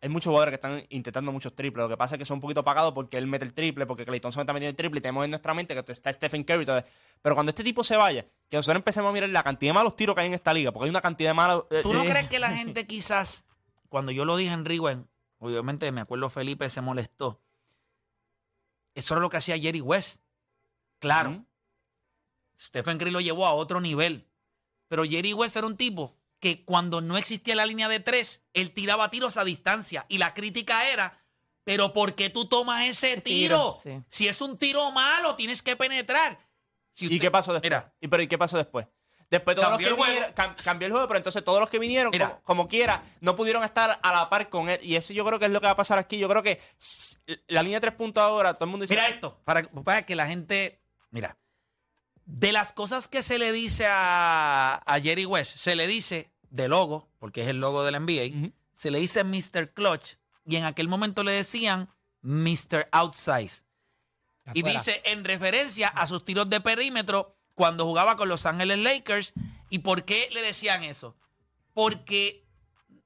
[0.02, 1.84] hay muchos jugadores que están intentando muchos triples.
[1.84, 4.04] Lo que pasa es que son un poquito pagados porque él mete el triple, porque
[4.04, 6.66] Clay Thompson está metiendo el triple y tenemos en nuestra mente que está Stephen Curry.
[7.22, 9.96] pero cuando este tipo se vaya, que nosotros empecemos a mirar la cantidad de malos
[9.96, 11.66] tiros que hay en esta liga, porque hay una cantidad de malos.
[11.70, 11.96] eh, ¿Tú sí.
[11.96, 13.46] no crees que la gente quizás,
[13.90, 15.06] cuando yo lo dije en Rewind,
[15.46, 17.42] obviamente me acuerdo Felipe se molestó.
[18.94, 20.22] Eso era lo que hacía Jerry West.
[21.00, 21.46] Claro.
[22.58, 24.28] Stephen Curry lo llevó a otro nivel.
[24.88, 28.72] Pero Jerry West era un tipo que cuando no existía la línea de tres, él
[28.72, 30.06] tiraba tiros a distancia.
[30.10, 31.26] Y la crítica era,
[31.64, 33.74] pero ¿por qué tú tomas ese tiro?
[33.74, 34.06] tiro, sí.
[34.10, 36.40] Si es un tiro malo, tienes que penetrar.
[36.94, 37.70] Si ¿Y qué pasó después?
[37.70, 37.94] Mira.
[38.00, 38.88] ¿Y, pero, ¿Y qué pasó después?
[39.30, 40.12] Después todos los Cambió que el juego.
[40.14, 42.28] vinieron, cam- cambió el juego, pero entonces todos los que vinieron, Mira.
[42.30, 44.80] como, como quiera, no pudieron estar a la par con él.
[44.84, 46.18] Y eso yo creo que es lo que va a pasar aquí.
[46.20, 48.94] Yo creo que s- la línea de tres puntos ahora, todo el mundo dice.
[48.96, 50.80] Mira esto, para, para que la gente.
[51.10, 51.38] Mira,
[52.26, 56.68] de las cosas que se le dice a, a Jerry West, se le dice de
[56.68, 58.54] logo, porque es el logo del NBA, Ujú.
[58.76, 59.74] se le dice Mr.
[59.74, 61.90] Clutch, y en aquel momento le decían
[62.22, 62.88] Mr.
[62.92, 63.64] Outsize.
[64.54, 69.34] Y dice en referencia a sus tiros de perímetro cuando jugaba con Los Ángeles Lakers.
[69.70, 71.18] ¿Y por qué le decían eso?
[71.74, 72.46] Porque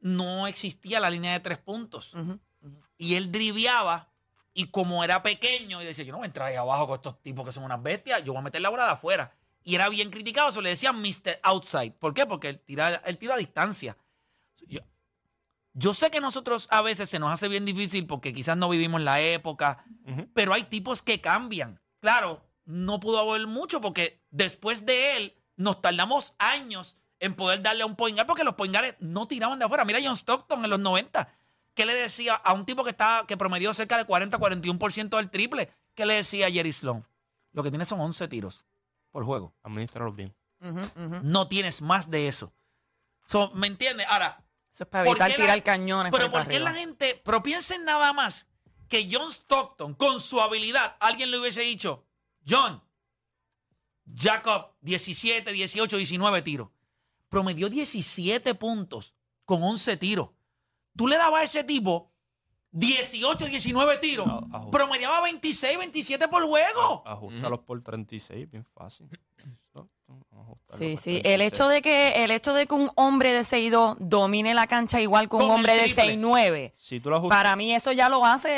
[0.02, 2.14] no existía la línea de tres puntos
[2.98, 4.12] y él driviaba
[4.54, 7.22] y como era pequeño y decía, yo no voy a entrar ahí abajo con estos
[7.22, 9.34] tipos que son unas bestias, yo voy a meter la bola de afuera.
[9.64, 11.40] Y era bien criticado, se le decían Mr.
[11.44, 11.94] Outside.
[11.94, 12.26] ¿Por qué?
[12.26, 13.98] Porque él tira, él tira a distancia.
[14.68, 14.82] Yo,
[15.74, 19.02] yo sé que nosotros a veces se nos hace bien difícil porque quizás no vivimos
[19.02, 19.86] la época,
[20.34, 21.82] pero hay tipos que cambian.
[22.02, 27.82] Claro, no pudo haber mucho porque después de él nos tardamos años en poder darle
[27.84, 29.84] a un point guard porque los point guards no tiraban de afuera.
[29.86, 31.34] Mira John Stockton en los 90.
[31.74, 35.72] ¿Qué le decía a un tipo que estaba que promedió cerca de 40-41% del triple?
[35.96, 37.06] ¿Qué le decía a Jerry Sloan?
[37.54, 38.66] Lo que tiene son 11 tiros
[39.12, 39.54] por juego.
[39.64, 40.34] Administrarlos bien.
[41.24, 42.54] No tienes más de eso.
[43.26, 44.06] So, ¿Me entiendes?
[44.10, 46.12] Ahora, Eso es para ¿Por evitar qué la- tirar cañones.
[46.12, 48.46] pero por ahí ¿por qué la gente, pero piensen nada más
[48.88, 52.06] que John Stockton, con su habilidad, alguien le hubiese dicho,
[52.46, 52.82] John,
[54.16, 56.70] Jacob, 17, 18, 19 tiros.
[57.30, 59.14] Promedió 17 puntos
[59.46, 60.30] con 11 tiros.
[60.96, 62.12] Tú le dabas a ese tipo
[62.72, 64.28] 18, 19 tiros.
[64.28, 64.72] Ajusta.
[64.72, 67.04] Promediaba 26, 27 por juego.
[67.06, 69.08] Ajustalos por 36, bien fácil.
[70.68, 71.22] Sí, sí.
[71.24, 75.02] El hecho de que el hecho de que un hombre de 6'2 domine la cancha
[75.02, 76.16] igual que un Con hombre de triple.
[76.18, 77.38] 6'9 Si tú lo ajustas.
[77.38, 78.50] Para mí eso ya lo hace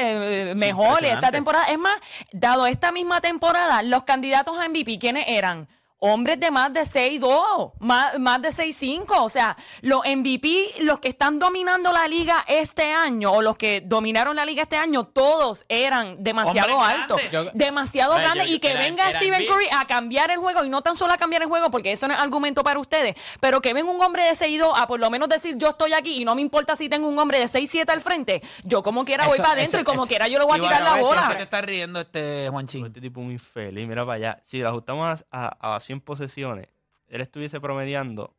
[0.52, 1.32] eh, mejor esta impresionante.
[1.32, 1.66] temporada.
[1.66, 2.00] Es más,
[2.34, 5.68] dado esta misma temporada, los candidatos a MVP, ¿quiénes eran?
[6.04, 9.06] Hombres de más de 6'2, más, más de 6'5.
[9.20, 13.82] O sea, los MVP, los que están dominando la liga este año, o los que
[13.86, 17.22] dominaron la liga este año, todos eran demasiado Hombres altos.
[17.32, 17.54] grandes.
[17.54, 18.48] Demasiado Ay, grandes.
[18.48, 19.46] yo- y que era- venga era Stephen.
[19.48, 22.08] Curry a cambiar el juego, y no tan solo a cambiar el juego, porque eso
[22.08, 25.10] no es argumento para ustedes, pero que venga un hombre de 6'2 a por lo
[25.12, 27.92] menos decir yo estoy aquí y no me importa si tengo un hombre de 6'7
[27.94, 30.46] al frente, yo como quiera voy Eso- para adentro y como eso- quiera yo le
[30.46, 31.34] voy a tirar la bola.
[31.38, 32.88] te estás riendo, este Juanchín.
[32.88, 34.40] Este tipo un infeliz, mira para allá.
[34.44, 36.70] Si lo ajustamos a, a, a 100 posesiones,
[37.08, 38.34] él estuviese promediando,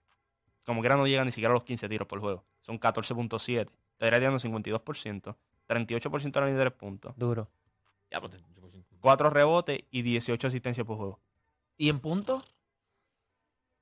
[0.64, 2.44] como quiera no llega ni siquiera a los 15 tiros por juego.
[2.62, 3.68] Son 14.7.
[3.92, 5.36] Estaría tirando 52%,
[5.68, 7.50] 38% de la línea de 3 puntos, Duro.
[8.10, 8.32] Ya, pues,
[9.00, 11.20] 4 rebotes y 18 asistencias por juego.
[11.76, 12.54] ¿Y en puntos?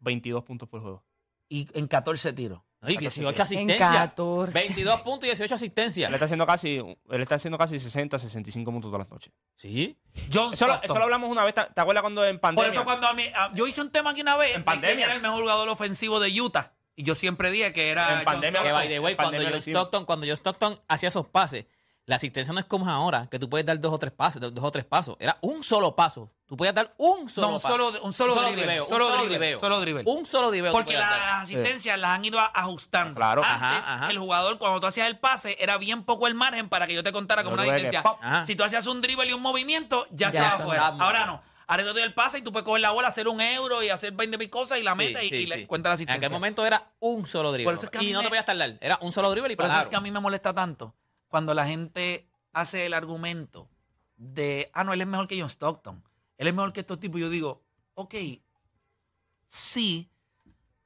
[0.00, 1.04] 22 puntos por juego.
[1.48, 2.60] Y en 14 tiros.
[2.82, 3.90] Ay, 18 En asistencias.
[3.92, 4.58] 14.
[4.58, 6.12] 22 puntos y 18 Él asistencias.
[6.12, 9.32] está haciendo casi, él está haciendo casi 60, 65 puntos todas las noches.
[9.54, 9.98] Sí.
[10.32, 10.84] John Eso lo, Stockton.
[10.84, 12.70] eso lo hablamos una vez, ¿te te acuerdas cuando en Por pandemia?
[12.72, 15.04] eso cuando a mí, a- yo hice un tema aquí una vez, En pandemia.
[15.04, 16.72] era el mejor jugador ofensivo de Utah.
[16.96, 19.32] Y yo siempre dije que era En John pandemia, Que by the way, en cuando
[19.32, 19.60] pandemia John.
[19.62, 21.66] Stockton, cuando John Stockton hacía esos pases,
[22.10, 24.64] la asistencia no es como ahora, que tú puedes dar dos o tres pasos, dos
[24.64, 25.16] o tres pasos.
[25.20, 26.28] Era un solo paso.
[26.44, 27.74] Tú podías dar un solo No, un paso.
[27.76, 29.60] solo, un solo, dribble, solo, un solo dribble, driveo.
[29.60, 30.02] solo dribble.
[30.06, 30.72] Un solo driveo.
[30.72, 31.08] tú Porque dar.
[31.20, 33.14] las asistencias las han ido a- ajustando.
[33.14, 33.42] Claro.
[33.44, 34.10] Antes, Ajá, ajá.
[34.10, 37.04] el jugador, cuando tú hacías el pase, era bien poco el margen para que yo
[37.04, 38.02] te contara como una que asistencia.
[38.44, 40.86] Si tú hacías un dribble y un movimiento, ya, Ya estaba fuera.
[40.88, 41.42] Ahora no.
[41.68, 43.90] Ahora te doy el pase y tú puedes coger la bola, hacer un euro y
[43.90, 45.66] hacer 20 mil cosas y la Sí, metes y, sí, y le sí.
[45.66, 46.16] cuenta la En asistencia.
[46.26, 47.72] aquel momento era un solo dribble.
[47.76, 48.76] Es que y no me- te podías tardar.
[48.80, 50.96] Era un solo dribble y Por eso es que a mí me molesta tanto
[51.30, 53.70] cuando la gente hace el argumento
[54.18, 56.04] de, ah, no, él es mejor que John Stockton.
[56.36, 57.18] Él es mejor que estos tipos.
[57.18, 57.62] Yo digo,
[57.94, 58.14] ok,
[59.46, 60.08] Sí,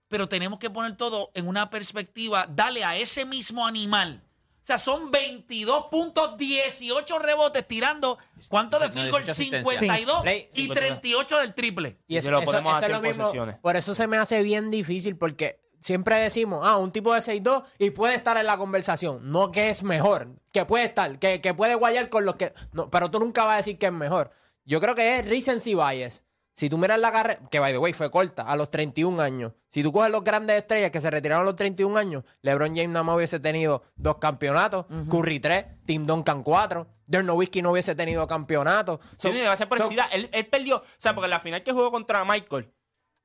[0.09, 2.47] pero tenemos que poner todo en una perspectiva.
[2.49, 4.23] Dale a ese mismo animal.
[4.63, 8.17] O sea, son 22 puntos, 18 rebotes tirando.
[8.49, 9.23] ¿Cuánto de field goal?
[9.25, 9.81] 18 asistencias.
[9.81, 10.49] 52 Sí.
[10.55, 11.99] y 38 del triple.
[12.09, 13.59] Y Y eso, lo eso- podemos eso hacer es lo mismo.
[13.61, 17.62] Por eso se me hace bien difícil porque siempre decimos, ah, un tipo de 6'2
[17.79, 19.31] y puede estar en la conversación.
[19.31, 22.55] No que es mejor, que puede estar, que, que puede guayar con los que...
[22.73, 24.31] No, pero tú nunca vas a decir que es mejor.
[24.64, 26.25] Yo creo que es recency bias.
[26.55, 29.53] Si tú miras la carrera, que by the way fue corta, a los 31 años.
[29.68, 32.88] Si tú coges los grandes estrellas que se retiraron a los 31 años, LeBron James
[32.90, 37.94] nada más hubiese tenido dos campeonatos, Curry 3, Tim Duncan 4, Dirk Nowitzki no hubiese
[37.94, 39.01] tenido campeonatos.
[39.18, 40.77] Sí, So- no, va a ser por so- él perdió.
[40.77, 42.73] O sea, porque en la final que jugó contra Michael,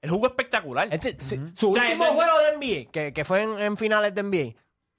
[0.02, 0.88] él jugó espectacular.
[0.92, 4.14] Este, Su O sea, último él- juego de NBA, que, que fue en, en finales
[4.16, 4.56] de NBA,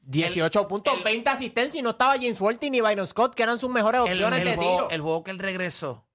[0.06, 3.58] 18 puntos, el- 20 asistencias y no estaba James Worthy ni Byron Scott, que eran
[3.58, 4.90] sus mejores opciones el de juego, tiro.
[4.90, 6.06] el juego que él regresó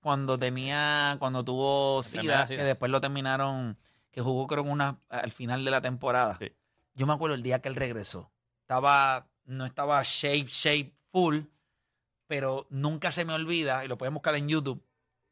[0.00, 3.76] cuando tenía, cuando tuvo SIDA, que después lo terminaron,
[4.10, 6.36] que jugó creo una al final de la temporada.
[6.38, 6.52] Sí.
[6.94, 8.30] Yo me acuerdo el día que él regresó.
[8.62, 11.40] Estaba, no estaba shape, shape full,
[12.26, 14.82] pero nunca se me olvida, y lo pueden buscar en YouTube.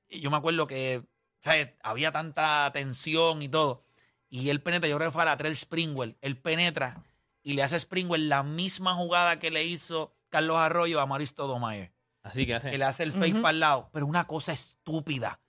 [0.09, 1.03] Y yo me acuerdo que
[1.41, 1.71] ¿sabes?
[1.83, 3.85] había tanta tensión y todo.
[4.31, 6.17] Y él penetra, yo creo que fue a la Trell Springwell.
[6.21, 7.03] Él penetra
[7.43, 11.33] y le hace a Springwell la misma jugada que le hizo Carlos Arroyo a Maurice
[11.33, 12.71] Stoudemire Así que hace.
[12.71, 15.41] que le hace el fake para el lado, pero una cosa estúpida.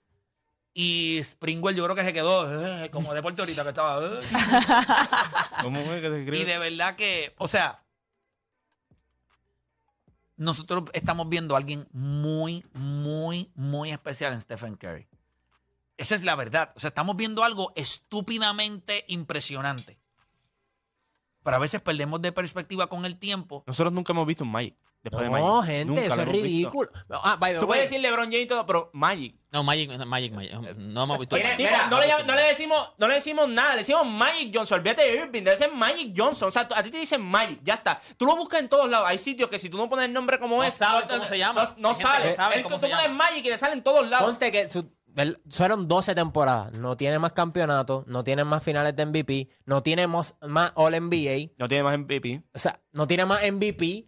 [0.72, 4.02] Y Springwell yo creo que se quedó eh, como deporte ahorita que estaba.
[4.02, 4.20] eh.
[5.62, 7.82] ¿Cómo fue que se y de verdad que, o sea,
[10.36, 15.06] nosotros estamos viendo a alguien muy, muy, muy especial en Stephen Curry.
[16.00, 16.72] Esa es la verdad.
[16.76, 19.98] O sea, estamos viendo algo estúpidamente impresionante.
[21.42, 23.64] Pero a veces perdemos de perspectiva con el tiempo.
[23.66, 24.74] Nosotros nunca hemos visto un Magic.
[25.02, 25.70] Después de No, Magic.
[25.70, 26.90] gente, Nunca eso es ridículo.
[27.24, 29.34] Ah, by the Tú puedes decir LeBron James y todo, pero Magic.
[29.50, 30.52] No, Magic, Magic, Magic.
[30.76, 31.36] No hemos visto.
[31.36, 34.78] Tipo, mira, no, le, no le decimos, no le decimos nada, le decimos Magic Johnson.
[34.80, 36.48] Olvídate de Irving, debe ser Magic Johnson.
[36.48, 37.98] O sea, a ti te dicen Magic, ya está.
[38.18, 39.08] Tú lo buscas en todos lados.
[39.08, 41.38] Hay sitios que si tú no pones el nombre como No es, saben cómo se
[41.38, 41.74] llama.
[41.78, 42.34] No, no sale.
[42.34, 43.10] sabe El- tú pones.
[43.10, 44.26] Magic y le salen en todos lados.
[44.26, 44.92] conste que su-
[45.48, 46.72] fueron 12 temporadas.
[46.72, 51.52] No tiene más campeonatos, no tiene más finales de MVP, no tiene más, más All-NBA.
[51.58, 52.42] No tiene más MVP.
[52.54, 54.06] O sea, no tiene más MVP.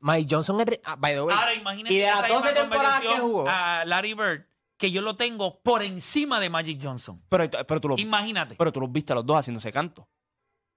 [0.00, 0.80] Mike Johnson es...
[0.84, 1.36] ah, by the way.
[1.36, 3.48] Ahora imagínate y de las esa 12 misma temporadas que jugó...
[3.48, 4.46] a Larry Bird,
[4.76, 7.22] que yo lo tengo por encima de Magic Johnson.
[7.28, 8.54] Pero, pero, tú lo, Imagínate.
[8.56, 10.08] pero tú los viste a los dos haciéndose canto.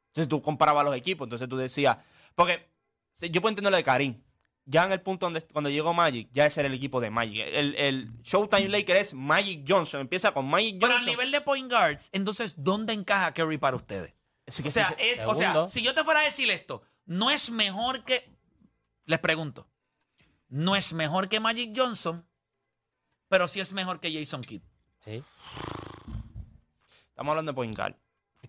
[0.08, 1.26] Entonces tú comparabas los equipos.
[1.26, 1.98] Entonces tú decías.
[2.36, 2.67] Porque
[3.22, 4.22] yo puedo entender lo de Karim.
[4.65, 7.45] Ya en el punto donde cuando llegó Magic, ya ese era el equipo de Magic.
[7.52, 9.99] El, el Showtime Laker es Magic Johnson.
[10.02, 11.12] Empieza con Magic Pero a Johnson.
[11.12, 14.13] nivel de point guards, entonces, ¿dónde encaja Curry para ustedes?
[14.45, 14.95] Es que O sea, sí.
[14.99, 18.30] es, o sea, si yo te fuera a decir esto, no es mejor que.
[19.06, 19.67] Les pregunto.
[20.47, 22.26] No es mejor que Magic Johnson,
[23.28, 24.62] pero sí es mejor que Jason Kidd.
[25.04, 25.23] Sí.
[27.10, 27.95] Estamos hablando de point guard.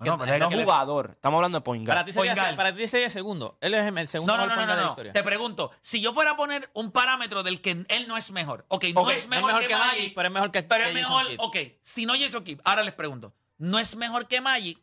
[0.01, 1.11] No que le- jugador.
[1.13, 1.97] Estamos hablando de point guard.
[1.97, 2.57] Para ti, sería, Point guard.
[2.57, 3.57] para ti sería segundo.
[3.61, 4.93] Él es el segundo No, no, no, point no, de la no.
[4.93, 5.13] historia.
[5.13, 8.65] Te pregunto, si yo fuera a poner un parámetro del que él no es mejor.
[8.69, 11.17] Ok, no es No mejor, que, Magic, pero es mejor que pero es que Jason
[11.17, 11.31] mejor.
[11.31, 11.41] Kidd.
[11.41, 13.35] Ok, si no Jason Kidd, ahora les pregunto.
[13.59, 14.83] No es mejor que Magic,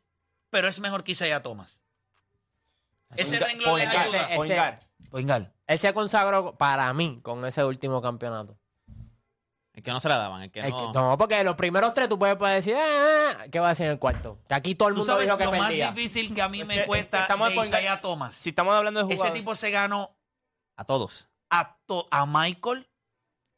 [0.50, 1.78] pero es mejor que Isaiah Thomas.
[3.16, 4.80] Ese renglón guard, ayuda.
[5.10, 5.46] Point guard.
[5.68, 8.58] Él se consagró para mí con ese último campeonato.
[9.82, 10.92] El que no se la daban, el que El no.
[10.94, 13.70] que- no, porque los primeros tres tú puedes, puedes decir, ah, ah, ¿qué va a
[13.70, 14.38] decir en el cuarto?
[14.48, 15.92] Que aquí todo el mundo sabes dijo que lo más perdía.
[15.92, 17.56] difícil que a mí Es me que- cuesta estamos de.
[17.56, 18.36] Isaiah Thomas.
[18.36, 19.42] Si estamos hablando de Ese jugadores.
[19.42, 20.16] tipo se ganó
[20.78, 21.30] A todos.
[21.50, 22.88] a, to- a Michael,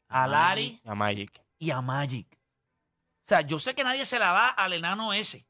[0.08, 1.42] a Larry A Magic.
[1.58, 2.26] y a Magic.
[2.32, 5.46] O sea, yo sé que nadie se la da al enano ese.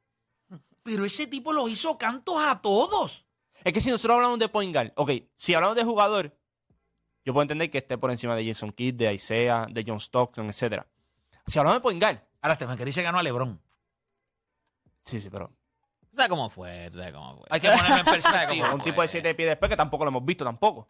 [0.83, 3.25] Pero ese tipo lo hizo cantos a todos.
[3.63, 6.37] Es que si nosotros hablamos de point guard, ok, si hablamos de jugador,
[7.25, 10.47] yo puedo entender que esté por encima de Jason Kidd, de Isaiah, de John Stockton,
[10.49, 10.87] etcétera.
[11.47, 13.59] Si hablamos de point guard, Ahora Stephen Curry se ganó a LeBron.
[15.01, 15.49] sí, sí, pero
[16.11, 16.91] ¿Tú sabes cómo fue?
[16.93, 17.47] ¿Tú sabes cómo fue?
[17.51, 18.75] Hay que ponerlo en perspectiva.
[18.75, 20.89] un tipo de siete pies después que tampoco lo hemos visto tampoco.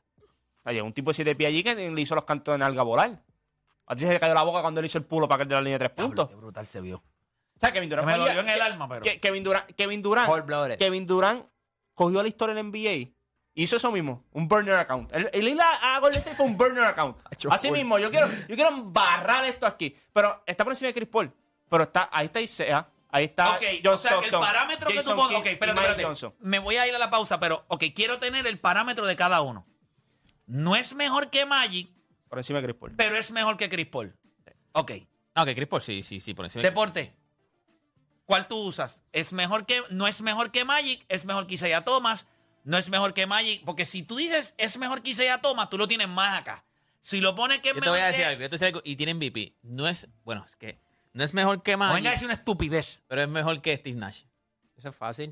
[0.64, 3.22] Oye, un tipo de siete pies allí que le hizo los cantos de nalga volar.
[3.86, 5.54] A ti se le cayó la boca cuando le hizo el pulo para que de
[5.54, 6.28] la línea de tres puntos.
[6.28, 6.96] Qué brutal se vio.
[6.96, 10.02] O sea, Kevin Durant Me fue dolió en el que- alma, pero- Kevin Durant, Kevin
[10.02, 10.78] Durant.
[10.78, 11.46] Kevin Durant
[11.94, 13.12] cogió la historia en NBA
[13.54, 15.12] hizo eso mismo, un burner account.
[15.12, 17.16] El, el ir a, a Golden State fue un burner account.
[17.50, 19.96] Así mismo, yo quiero, yo quiero embarrar esto aquí.
[20.12, 21.32] Pero está por encima de Chris Paul.
[21.68, 24.88] Pero está, ahí está Isaiah, ahí está Ok, John o sea que el Stockton, parámetro
[24.88, 25.38] que tú Jason pones.
[25.38, 26.04] Ok, espérate, espérate.
[26.04, 26.34] Johnson.
[26.40, 29.40] Me voy a ir a la pausa, pero ok, quiero tener el parámetro de cada
[29.40, 29.66] uno.
[30.46, 31.88] No es mejor que Magic,
[32.28, 32.92] Por encima de Chris Paul.
[32.96, 34.14] pero es mejor que Chris Paul.
[34.72, 34.92] Ok.
[35.34, 36.62] No, que Chris Paul sí, sí, sí, por encima.
[36.62, 37.14] de- Deporte.
[38.26, 39.02] ¿Cuál tú usas?
[39.12, 42.26] Es mejor que, no es mejor que Magic, es mejor que Isaiah Thomas,
[42.64, 45.78] no es mejor que Magic, porque si tú dices es mejor que Isaiah Thomas, tú
[45.78, 46.64] lo tienes más acá.
[47.02, 48.56] Si lo pones que es Yo te mejor voy a decir que- algo, yo te
[48.56, 49.54] voy a decir algo, y tiene MVP.
[49.62, 50.78] No es, bueno, es que
[51.12, 53.02] No es mejor que No Magic, venga a decir una estupidez.
[53.06, 54.22] pero es mejor que Steve Nash.
[54.76, 55.30] Eso es fácil.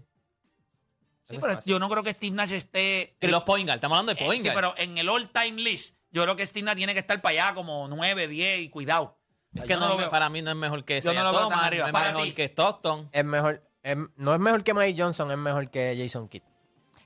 [1.24, 1.70] Sí, Eso es pero fácil.
[1.70, 3.16] yo no creo que Steve Nash esté.
[3.20, 4.54] En los point guard, estamos hablando de Eh, point sí, guard.
[4.56, 7.54] pero en el all-time list, yo creo que Steve Nash tiene que estar para allá
[7.54, 9.18] como 9, 10 y cuidado.
[9.54, 10.10] es Yo que no no lo me- veo.
[10.10, 11.82] para mí no es mejor que Yo Isaiah no lo veo tan Thomas, arriba.
[11.84, 12.32] no es Para mejor ti.
[12.32, 13.08] que Stockton.
[13.12, 13.62] Es mejor,
[14.16, 16.42] no es mejor que Mike Johnson, es mejor que Jason Kidd.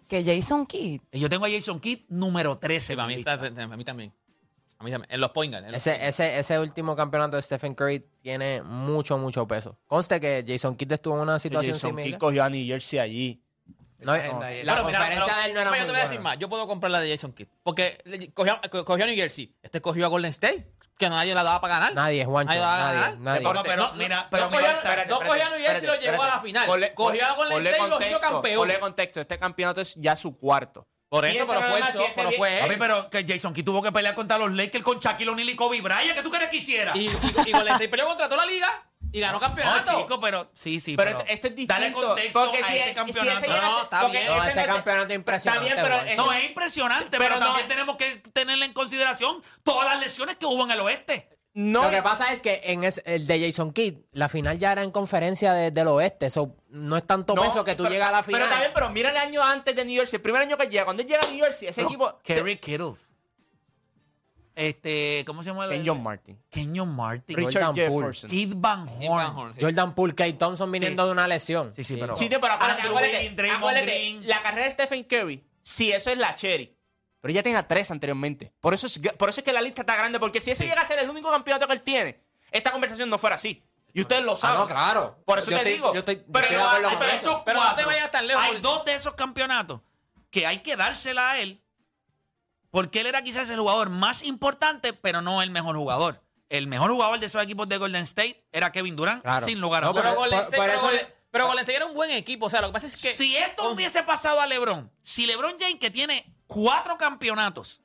[0.09, 1.01] Que Jason Kidd.
[1.13, 2.87] Y Yo tengo a Jason Kidd número 13.
[2.93, 3.63] Sí, para mí, en mi está- lista.
[3.63, 4.13] a mí también.
[4.79, 5.11] A mí también.
[5.13, 5.65] En los point guard.
[5.65, 9.79] en los Ese, ese, ese último campeonato de Stephen Curry tiene mucho, mucho peso.
[9.87, 12.11] Conste que Jason Kidd estuvo en una situación Jason similar.
[12.11, 13.43] Kidd cogió a New Jersey allí.
[13.99, 15.99] No, la Pero mira, conferencia pero- de él no era pero muy yo te voy
[16.01, 16.31] a decir buena.
[16.31, 16.39] más.
[16.39, 17.47] Yo puedo comprar la de Jason Kidd.
[17.63, 19.55] Porque cogió, co- cogió a New Jersey.
[19.63, 20.73] Este cogió a Golden State.
[20.99, 21.95] Que nadie la daba para ganar.
[21.95, 25.59] Nadie, Juancho, Nadie nadie, pero No, mira, no, pero cogió, espérate, no cogió a New
[25.59, 26.69] Jersey y lo llevó a la final.
[26.69, 28.57] Ponle- cogió a Golden State y lo hizo campeón.
[28.57, 30.87] Ponle contexto, este campeonato es ya su cuarto.
[31.09, 32.77] Por eso, pero fue, eso, pero fue él.
[32.79, 35.81] pero que Jason Kidd tuvo que pelear contra los Lakers con Shaquille O'Neal y Kobe
[35.81, 36.15] Bryant.
[36.15, 36.93] ¿Qué tú crees que hiciera?
[36.97, 37.11] Y, y,
[37.47, 38.67] y Golden State peleó contra toda la liga
[39.17, 39.99] y ganó no, campeonato.
[40.03, 40.97] chico, pero sí, sí.
[40.97, 41.75] Pero esto- esto es distinto.
[41.75, 43.39] Dale contexto porque a si ese es- campeonato.
[43.41, 44.29] Si ese No, está porque bien.
[44.37, 47.97] No, ese es- campeonato es impresionante, Está bien, pero No, es impresionante, pero, también tenemos
[47.97, 51.29] que tener en consideración todas las lesiones que hubo en el oeste.
[51.59, 54.73] no Lo que pasa es que en ese- el de Jason Kidd, la final ya
[54.73, 56.29] era en conferencia de- del oeste.
[56.29, 58.43] So, no es tanto No, peso que tú pero- llegas a la final.
[58.43, 60.85] Pero también, pero mira el año antes de New Jersey, el primer año que llega,
[60.85, 62.19] cuando él llega a New Jersey, ese equipo.
[62.23, 63.15] se- Kerry Kittles.
[64.57, 65.67] Este, ¿cómo se llama?
[65.67, 66.43] el- Kenyon Martin.
[66.51, 67.37] Kenyon Martin.
[67.37, 68.07] Richard Jordan Poole.
[68.07, 68.31] Jefferson.
[68.31, 69.37] Keith Van Horn.
[69.37, 69.61] Horn, sí.
[69.61, 71.07] Jordan Poole, Clay Thompson viniendo Sí.
[71.07, 71.73] de una lesión.
[71.77, 74.27] Sí, sí, pero- Sí, pero acuérdate, Andrew acuérdate, Wiggins, Draymond acuérdate, Green.
[74.29, 76.75] la carrera de Stephen Curry, sí, eso es la cherry.
[77.21, 78.53] Pero ella tenía tres anteriormente.
[78.61, 80.19] Por eso es, por eso es que la lista está grande.
[80.19, 83.19] Porque si ese llega a ser el único campeonato que él tiene, esta conversación no
[83.19, 83.63] fuera así.
[83.93, 84.61] Y ustedes lo Ah, saben.
[84.61, 85.19] no, claro.
[85.27, 85.93] Por eso Yo te estoy- digo.
[85.93, 87.31] Yo estoy, yo pero estoy de no, acuerdo ay, con pero eso.
[87.31, 89.81] esos Pero no te cuatro, vayas tan lejos, Hay dos de esos campeonatos
[90.31, 91.61] que hay que dársela a él
[92.77, 96.23] porque él era quizás el jugador más importante, pero no el mejor jugador.
[96.51, 99.47] El mejor jugador de esos equipos de Golden State era Kevin Durant, Claro.
[99.47, 100.05] sin lugar a No, dudas.
[100.05, 102.47] Pero Golden State, por pero eso- Golden- pero Golden State era un buen equipo.
[102.47, 103.15] O sea, lo que pasa es que.
[103.15, 107.81] Si esto con- hubiese pasado a LeBron, si LeBron James, que tiene cuatro campeonatos,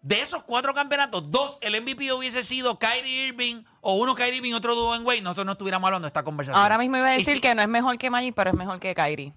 [0.00, 4.52] de esos cuatro campeonatos, dos, el MVP hubiese sido Kyrie Irving o uno Kyrie Irving
[4.52, 6.58] y otro Dwayne Wade, nosotros no estuviéramos hablando de esta conversación.
[6.60, 8.80] Ahora mismo iba a decir si- que no es mejor que Magic, pero es mejor
[8.80, 9.34] que Kyrie.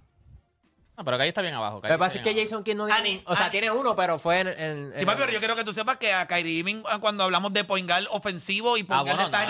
[0.96, 1.78] No, pero Calle está bien abajo.
[1.82, 3.24] Lo que pasa es que Jason Kidd no Ani, tiene.
[3.26, 3.52] O sea, Ani.
[3.52, 4.48] tiene uno, pero fue en.
[4.50, 7.00] en- Sí, en- papi, pero yo quiero que tú sepas que a Kyrie Irving, ah,
[7.00, 9.46] cuando hablamos de point guard ofensivo y point Ah, guard bueno, no.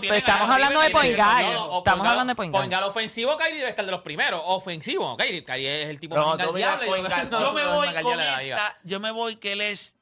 [0.08, 1.36] pues estamos hablando de point tienen guard.
[1.36, 1.52] arriba.
[1.52, 2.62] No, o Estamos hablando de point guard.
[2.62, 4.40] point guard ofensivo, Kyrie debe estar de los primeros.
[4.46, 7.30] Ofensivo, Kyrie, Kyrie es el tipo No, más tú point guard.
[7.30, 9.94] Yo me no, voy con esta, yo me voy que él es,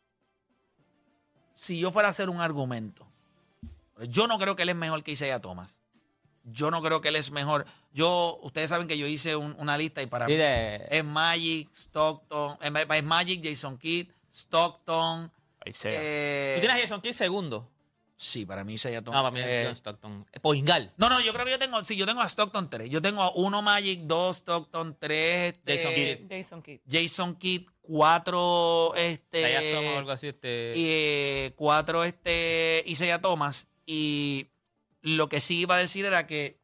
[1.57, 3.05] si yo fuera a hacer un argumento,
[4.09, 5.74] yo no creo que él es mejor que Isaiah Thomas.
[6.45, 7.65] Yo no creo que él es mejor.
[7.93, 12.59] Yo, ustedes saben que yo hice un- una lista y para mí es Magic, Stockton,
[12.61, 15.33] es es Magic, Jason Kidd, Stockton.
[15.65, 15.93] Ahí sea.
[15.95, 17.71] eh, Tú tienes a Jason Kidd segundo.
[18.17, 19.23] Sí, para mí Isaiah No, Thomas.
[19.23, 20.27] para mí eh, es John Stockton.
[20.41, 20.93] Poingal.
[20.97, 22.89] no, no, yo creo que yo tengo, sí, yo tengo a Stockton 3.
[22.89, 26.19] Yo tengo a uno Magic, dos Stockton, tres este, Jason Kidd.
[26.31, 26.81] Jason Kidd.
[26.89, 30.29] Jason Kidd, cuatro este Isaiah Thomas o algo así.
[30.29, 30.73] Este...
[30.77, 34.47] y eh, cuatro este Isaiah Thomas y
[35.05, 36.59] lo que sí iba a decir era que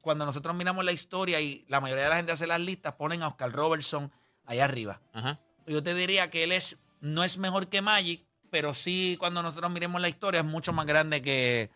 [0.00, 3.22] cuando nosotros miramos la historia y la mayoría de la gente hace las listas ponen
[3.22, 4.10] a Oscar Robertson
[4.46, 5.00] ahí arriba.
[5.12, 5.38] Ajá.
[5.66, 9.70] Yo te diría que él es no es mejor que Magic, pero sí cuando nosotros
[9.70, 11.70] miremos la historia es mucho más grande que,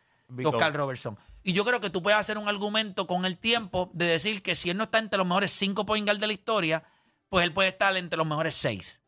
[0.44, 0.74] Oscar.
[0.74, 1.18] Robertson.
[1.42, 4.56] Y yo creo que tú puedes hacer un argumento con el tiempo de decir que
[4.56, 6.84] si él no está entre los mejores cinco point guard de la historia,
[7.28, 9.02] pues él puede estar entre los mejores seis.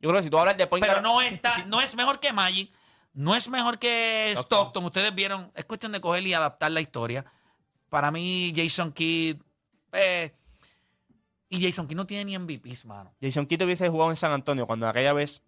[0.00, 2.32] Yo creo que si tú hablas de point Pero no está, no es mejor que
[2.32, 2.70] Magic,
[3.12, 4.84] no es mejor que Stockton.
[4.84, 7.24] Ustedes vieron, es cuestión de coger y adaptar la historia.
[7.88, 9.36] Para mí, Jason Kidd.
[9.92, 10.32] eh,
[11.48, 13.12] y Jason Kidd no tiene ni MVPs, mano.
[13.20, 15.42] Jason Kidd hubiese jugado en San Antonio cuando aquella vez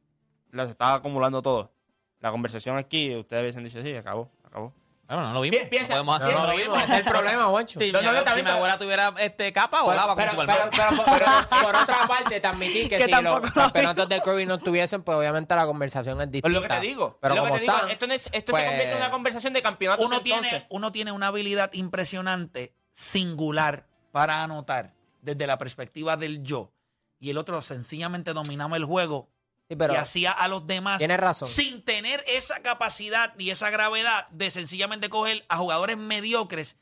[0.51, 1.73] las estaba acumulando todo.
[2.19, 4.75] La conversación aquí, ustedes hubiesen dicho, sí, acabó, acabó.
[5.15, 5.61] Bueno, no lo vimos.
[5.61, 6.35] Pi- piensa- no podemos No, hacer.
[6.35, 7.79] no, no lo vimos, ese es el problema, Juancho.
[7.81, 10.31] Sí, No, mi no, no, abuela- si mi abuela tuviera este capa, volaba con pero,
[10.33, 10.57] Superman.
[10.71, 11.27] pero, pero, pero,
[11.63, 15.03] por otra parte, te admití que, Que si los lo campeonatos de Curry no estuviesen,
[15.03, 16.61] pues obviamente la conversación es Es distinta.
[16.61, 17.19] lo que te digo.
[17.21, 17.75] Pero es lo que te digo.
[17.89, 20.49] esto es- esto pues, se convierte en una conversación de campeonatos Uno entonces.
[20.51, 26.73] tiene, uno tiene una habilidad impresionante, singular, para anotar desde la perspectiva del yo.
[27.19, 29.29] Y el otro sencillamente dominaba el juego
[29.73, 31.49] Sí, pero y hacía a los demás tienes razón.
[31.49, 36.77] sin tener esa capacidad y esa gravedad de sencillamente coger a jugadores mediocres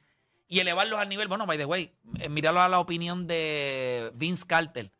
[0.48, 1.28] y elevarlos al nivel.
[1.28, 4.90] Bueno, by the way, eh, míralo a la opinión de Vince Carter.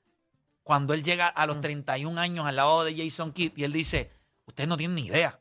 [0.62, 1.60] Cuando él llega a los Mm.
[1.62, 4.12] 31 años al lado de Jason Kidd y él dice,
[4.46, 5.40] ustedes no tienen ni idea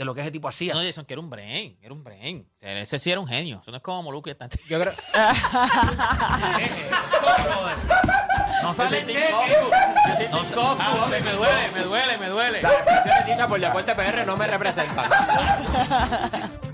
[0.00, 0.72] de lo que ese tipo hacía.
[0.72, 1.76] No, Jason, que era un brain.
[1.82, 2.48] Era un brain.
[2.56, 3.58] O sea, ese sí era un genio.
[3.60, 4.30] Eso no es como Moluque.
[4.30, 4.48] Está...
[4.66, 4.94] Yo creo,
[8.62, 9.14] no sale Yo soy cheque.
[9.26, 9.70] Team Goku.
[10.08, 12.62] Yo soy Team Goku, hombre, Me duele, me duele, me duele.
[12.62, 15.10] las expresiones dichas por Deporte PR no me representan.